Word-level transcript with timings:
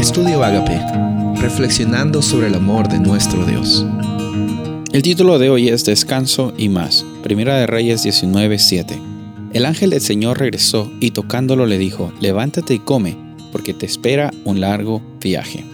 Estudio 0.00 0.42
Agape, 0.42 0.80
reflexionando 1.42 2.22
sobre 2.22 2.46
el 2.46 2.54
amor 2.54 2.88
de 2.88 2.98
nuestro 2.98 3.44
Dios. 3.44 3.84
El 4.94 5.02
título 5.02 5.38
de 5.38 5.50
hoy 5.50 5.68
es 5.68 5.84
Descanso 5.84 6.54
y 6.56 6.70
más. 6.70 7.04
Primera 7.22 7.56
de 7.56 7.66
Reyes 7.66 8.02
19:7. 8.02 8.98
El 9.52 9.66
ángel 9.66 9.90
del 9.90 10.00
Señor 10.00 10.38
regresó 10.38 10.90
y 11.00 11.10
tocándolo 11.10 11.66
le 11.66 11.76
dijo, 11.76 12.14
levántate 12.18 12.72
y 12.72 12.78
come, 12.78 13.14
porque 13.52 13.74
te 13.74 13.84
espera 13.84 14.32
un 14.46 14.60
largo 14.60 15.02
viaje. 15.20 15.66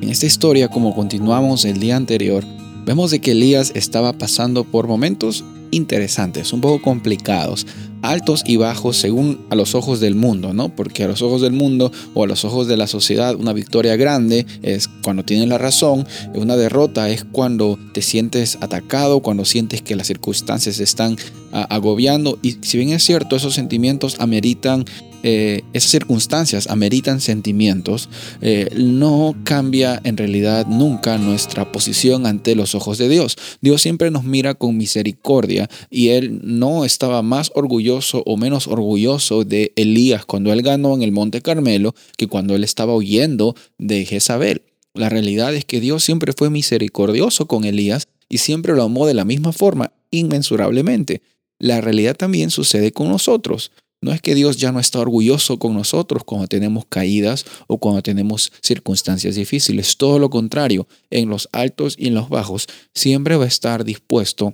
En 0.00 0.08
esta 0.08 0.26
historia, 0.26 0.68
como 0.68 0.94
continuamos 0.94 1.64
el 1.64 1.80
día 1.80 1.96
anterior, 1.96 2.44
vemos 2.86 3.10
de 3.10 3.20
que 3.20 3.32
Elías 3.32 3.72
estaba 3.74 4.12
pasando 4.12 4.62
por 4.62 4.86
momentos 4.86 5.44
interesantes, 5.72 6.52
un 6.52 6.60
poco 6.60 6.80
complicados, 6.80 7.66
altos 8.02 8.42
y 8.46 8.56
bajos 8.56 8.96
según 8.96 9.40
a 9.50 9.56
los 9.56 9.74
ojos 9.74 9.98
del 10.00 10.14
mundo, 10.14 10.52
¿no? 10.52 10.68
Porque 10.68 11.04
a 11.04 11.08
los 11.08 11.22
ojos 11.22 11.40
del 11.40 11.52
mundo 11.52 11.90
o 12.14 12.24
a 12.24 12.26
los 12.26 12.44
ojos 12.44 12.68
de 12.68 12.76
la 12.76 12.86
sociedad 12.86 13.34
una 13.34 13.52
victoria 13.52 13.96
grande 13.96 14.46
es 14.62 14.88
cuando 15.02 15.24
tienes 15.24 15.48
la 15.48 15.58
razón, 15.58 16.06
una 16.34 16.56
derrota 16.56 17.08
es 17.08 17.24
cuando 17.24 17.78
te 17.92 18.02
sientes 18.02 18.58
atacado, 18.60 19.20
cuando 19.20 19.44
sientes 19.44 19.82
que 19.82 19.96
las 19.96 20.06
circunstancias 20.06 20.78
están 20.78 21.16
agobiando 21.52 22.38
y 22.42 22.58
si 22.62 22.78
bien 22.78 22.90
es 22.90 23.02
cierto, 23.02 23.36
esos 23.36 23.54
sentimientos 23.54 24.16
ameritan 24.20 24.84
eh, 25.22 25.62
esas 25.72 25.90
circunstancias 25.90 26.68
ameritan 26.68 27.20
sentimientos, 27.20 28.08
eh, 28.40 28.68
no 28.76 29.34
cambia 29.44 30.00
en 30.04 30.16
realidad 30.16 30.66
nunca 30.66 31.18
nuestra 31.18 31.70
posición 31.70 32.26
ante 32.26 32.54
los 32.54 32.74
ojos 32.74 32.98
de 32.98 33.08
Dios. 33.08 33.36
Dios 33.60 33.82
siempre 33.82 34.10
nos 34.10 34.24
mira 34.24 34.54
con 34.54 34.76
misericordia 34.76 35.68
y 35.90 36.08
Él 36.08 36.40
no 36.42 36.84
estaba 36.84 37.22
más 37.22 37.50
orgulloso 37.54 38.22
o 38.26 38.36
menos 38.36 38.66
orgulloso 38.66 39.44
de 39.44 39.72
Elías 39.76 40.24
cuando 40.26 40.52
él 40.52 40.62
ganó 40.62 40.94
en 40.94 41.02
el 41.02 41.12
Monte 41.12 41.40
Carmelo 41.40 41.94
que 42.16 42.28
cuando 42.28 42.54
él 42.54 42.64
estaba 42.64 42.94
huyendo 42.94 43.54
de 43.78 44.04
Jezabel. 44.04 44.62
La 44.94 45.08
realidad 45.08 45.54
es 45.54 45.64
que 45.64 45.80
Dios 45.80 46.04
siempre 46.04 46.32
fue 46.32 46.50
misericordioso 46.50 47.46
con 47.46 47.64
Elías 47.64 48.08
y 48.28 48.38
siempre 48.38 48.74
lo 48.74 48.82
amó 48.82 49.06
de 49.06 49.14
la 49.14 49.24
misma 49.24 49.52
forma, 49.52 49.92
inmensurablemente. 50.10 51.22
La 51.58 51.80
realidad 51.80 52.16
también 52.16 52.50
sucede 52.50 52.92
con 52.92 53.08
nosotros. 53.08 53.72
No 54.02 54.12
es 54.12 54.20
que 54.20 54.34
Dios 54.34 54.56
ya 54.56 54.72
no 54.72 54.80
está 54.80 54.98
orgulloso 54.98 55.58
con 55.58 55.74
nosotros 55.74 56.24
cuando 56.24 56.48
tenemos 56.48 56.84
caídas 56.88 57.46
o 57.68 57.78
cuando 57.78 58.02
tenemos 58.02 58.52
circunstancias 58.60 59.36
difíciles. 59.36 59.96
Todo 59.96 60.18
lo 60.18 60.28
contrario, 60.28 60.88
en 61.08 61.28
los 61.28 61.48
altos 61.52 61.94
y 61.96 62.08
en 62.08 62.14
los 62.14 62.28
bajos, 62.28 62.66
siempre 62.94 63.36
va 63.36 63.44
a 63.44 63.48
estar 63.48 63.84
dispuesto 63.84 64.52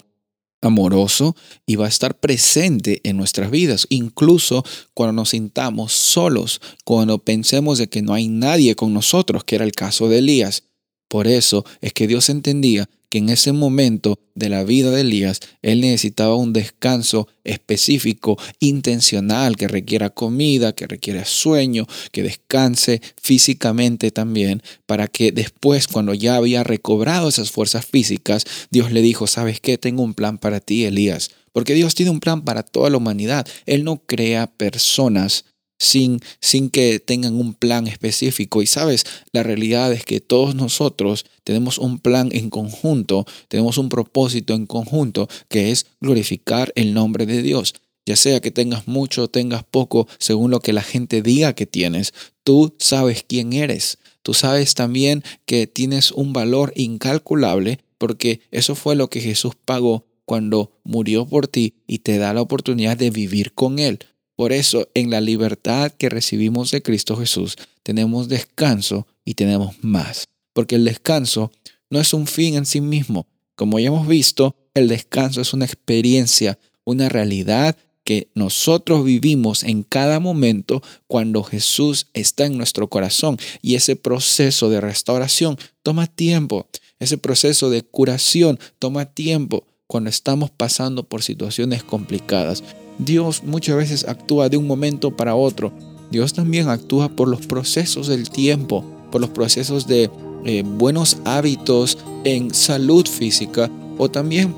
amoroso 0.60 1.34
y 1.66 1.76
va 1.76 1.86
a 1.86 1.88
estar 1.88 2.18
presente 2.18 3.00
en 3.04 3.16
nuestras 3.16 3.50
vidas, 3.50 3.86
incluso 3.90 4.64
cuando 4.92 5.14
nos 5.14 5.30
sintamos 5.30 5.92
solos, 5.92 6.60
cuando 6.84 7.18
pensemos 7.18 7.78
de 7.78 7.88
que 7.88 8.02
no 8.02 8.12
hay 8.12 8.28
nadie 8.28 8.74
con 8.74 8.92
nosotros, 8.92 9.44
que 9.44 9.54
era 9.56 9.64
el 9.64 9.72
caso 9.72 10.08
de 10.08 10.18
Elías. 10.18 10.64
Por 11.08 11.26
eso 11.26 11.64
es 11.80 11.94
que 11.94 12.06
Dios 12.06 12.28
entendía 12.28 12.88
que 13.08 13.18
en 13.18 13.28
ese 13.28 13.52
momento 13.52 14.18
de 14.34 14.48
la 14.48 14.64
vida 14.64 14.90
de 14.90 15.00
Elías, 15.00 15.40
él 15.62 15.80
necesitaba 15.80 16.36
un 16.36 16.52
descanso 16.52 17.28
específico, 17.44 18.38
intencional, 18.60 19.56
que 19.56 19.68
requiera 19.68 20.10
comida, 20.10 20.74
que 20.74 20.86
requiera 20.86 21.24
sueño, 21.24 21.86
que 22.12 22.22
descanse 22.22 23.00
físicamente 23.20 24.10
también, 24.10 24.62
para 24.86 25.08
que 25.08 25.32
después, 25.32 25.88
cuando 25.88 26.14
ya 26.14 26.36
había 26.36 26.64
recobrado 26.64 27.28
esas 27.28 27.50
fuerzas 27.50 27.86
físicas, 27.86 28.44
Dios 28.70 28.92
le 28.92 29.02
dijo, 29.02 29.26
¿sabes 29.26 29.60
qué? 29.60 29.78
Tengo 29.78 30.02
un 30.02 30.14
plan 30.14 30.38
para 30.38 30.60
ti, 30.60 30.84
Elías. 30.84 31.30
Porque 31.52 31.74
Dios 31.74 31.94
tiene 31.94 32.10
un 32.10 32.20
plan 32.20 32.42
para 32.44 32.62
toda 32.62 32.90
la 32.90 32.98
humanidad. 32.98 33.46
Él 33.66 33.82
no 33.82 34.02
crea 34.06 34.46
personas 34.46 35.44
sin, 35.78 36.20
sin 36.40 36.70
que 36.70 37.00
tengan 37.00 37.34
un 37.34 37.54
plan 37.54 37.86
específico. 37.86 38.62
Y 38.62 38.66
sabes, 38.66 39.04
la 39.32 39.42
realidad 39.42 39.92
es 39.92 40.04
que 40.04 40.20
todos 40.20 40.54
nosotros 40.54 41.24
tenemos 41.44 41.78
un 41.78 41.98
plan 41.98 42.30
en 42.32 42.50
conjunto, 42.50 43.26
tenemos 43.48 43.78
un 43.78 43.88
propósito 43.88 44.54
en 44.54 44.66
conjunto, 44.66 45.28
que 45.48 45.70
es 45.70 45.86
glorificar 46.00 46.72
el 46.74 46.94
nombre 46.94 47.26
de 47.26 47.42
Dios. 47.42 47.74
Ya 48.04 48.16
sea 48.16 48.40
que 48.40 48.50
tengas 48.50 48.88
mucho 48.88 49.24
o 49.24 49.28
tengas 49.28 49.64
poco, 49.64 50.08
según 50.18 50.50
lo 50.50 50.60
que 50.60 50.72
la 50.72 50.82
gente 50.82 51.20
diga 51.20 51.52
que 51.52 51.66
tienes, 51.66 52.14
tú 52.42 52.74
sabes 52.78 53.24
quién 53.26 53.52
eres. 53.52 53.98
Tú 54.22 54.34
sabes 54.34 54.74
también 54.74 55.22
que 55.44 55.66
tienes 55.66 56.12
un 56.12 56.32
valor 56.32 56.72
incalculable 56.74 57.80
porque 57.98 58.40
eso 58.50 58.74
fue 58.74 58.96
lo 58.96 59.10
que 59.10 59.20
Jesús 59.20 59.54
pagó 59.62 60.06
cuando 60.24 60.72
murió 60.84 61.26
por 61.26 61.48
ti 61.48 61.74
y 61.86 61.98
te 61.98 62.18
da 62.18 62.32
la 62.32 62.42
oportunidad 62.42 62.96
de 62.96 63.10
vivir 63.10 63.52
con 63.52 63.78
Él. 63.78 63.98
Por 64.38 64.52
eso, 64.52 64.88
en 64.94 65.10
la 65.10 65.20
libertad 65.20 65.90
que 65.90 66.08
recibimos 66.08 66.70
de 66.70 66.80
Cristo 66.80 67.16
Jesús, 67.16 67.56
tenemos 67.82 68.28
descanso 68.28 69.08
y 69.24 69.34
tenemos 69.34 69.74
más. 69.82 70.28
Porque 70.52 70.76
el 70.76 70.84
descanso 70.84 71.50
no 71.90 71.98
es 71.98 72.14
un 72.14 72.28
fin 72.28 72.54
en 72.54 72.64
sí 72.64 72.80
mismo. 72.80 73.26
Como 73.56 73.80
ya 73.80 73.88
hemos 73.88 74.06
visto, 74.06 74.54
el 74.74 74.86
descanso 74.86 75.40
es 75.40 75.54
una 75.54 75.64
experiencia, 75.64 76.56
una 76.84 77.08
realidad 77.08 77.76
que 78.04 78.30
nosotros 78.36 79.04
vivimos 79.04 79.64
en 79.64 79.82
cada 79.82 80.20
momento 80.20 80.84
cuando 81.08 81.42
Jesús 81.42 82.06
está 82.12 82.46
en 82.46 82.56
nuestro 82.56 82.88
corazón. 82.88 83.38
Y 83.60 83.74
ese 83.74 83.96
proceso 83.96 84.70
de 84.70 84.80
restauración 84.80 85.58
toma 85.82 86.06
tiempo. 86.06 86.68
Ese 87.00 87.18
proceso 87.18 87.70
de 87.70 87.82
curación 87.82 88.60
toma 88.78 89.06
tiempo 89.06 89.66
cuando 89.88 90.10
estamos 90.10 90.48
pasando 90.52 91.02
por 91.02 91.24
situaciones 91.24 91.82
complicadas. 91.82 92.62
Dios 92.98 93.42
muchas 93.44 93.76
veces 93.76 94.06
actúa 94.08 94.48
de 94.48 94.56
un 94.56 94.66
momento 94.66 95.16
para 95.16 95.34
otro. 95.34 95.72
Dios 96.10 96.32
también 96.32 96.68
actúa 96.68 97.08
por 97.08 97.28
los 97.28 97.46
procesos 97.46 98.06
del 98.06 98.30
tiempo, 98.30 98.84
por 99.10 99.20
los 99.20 99.30
procesos 99.30 99.86
de 99.86 100.10
eh, 100.44 100.62
buenos 100.64 101.18
hábitos 101.24 101.98
en 102.24 102.52
salud 102.54 103.06
física 103.06 103.70
o 103.98 104.08
también 104.10 104.54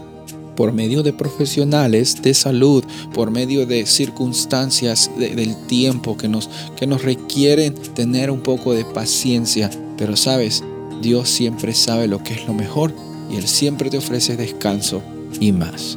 por 0.57 0.73
medio 0.73 1.03
de 1.03 1.13
profesionales 1.13 2.21
de 2.21 2.35
salud, 2.35 2.85
por 3.15 3.31
medio 3.31 3.65
de 3.67 3.87
circunstancias 3.87 5.11
del 5.19 5.57
tiempo 5.67 6.19
que 6.19 6.29
nos, 6.29 6.51
que 6.77 6.87
nos 6.87 7.03
requieren 7.03 7.75
tener 7.95 8.31
un 8.31 8.41
poco 8.41 8.75
de 8.75 8.85
paciencia. 8.85 9.71
Pero 9.97 10.17
sabes, 10.17 10.63
Dios 11.01 11.31
siempre 11.31 11.73
sabe 11.75 12.09
lo 12.09 12.23
que 12.23 12.35
es 12.35 12.47
lo 12.47 12.53
mejor 12.53 12.93
y 13.31 13.37
Él 13.37 13.49
siempre 13.49 13.89
te 13.89 13.99
ofrece 13.99 14.37
descanso 14.37 15.03
y 15.41 15.53
más. 15.53 15.97